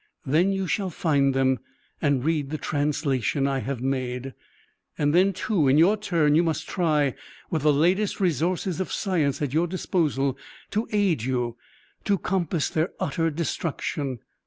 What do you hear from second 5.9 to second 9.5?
turn, you must try, with the latest resources of science